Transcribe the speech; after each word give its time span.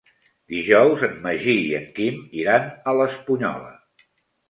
Dijous 0.53 1.03
en 1.09 1.13
Magí 1.27 1.55
i 1.67 1.77
en 1.81 1.87
Quim 2.01 2.19
iran 2.47 2.67
a 2.93 2.99
l'Espunyola. 3.01 3.75